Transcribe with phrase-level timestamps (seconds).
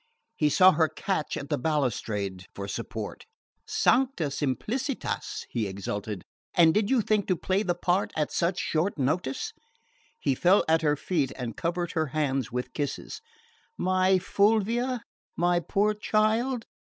[0.35, 3.27] He saw her catch at the balustrade for support.
[3.67, 6.23] "Sancta simplicitas!" he exulted,
[6.55, 9.53] "and did you think to play the part at such short notice?"
[10.19, 13.21] He fell at her feet and covered her hands with kisses.
[13.77, 15.03] "My Fulvia!
[15.37, 16.65] My poor child!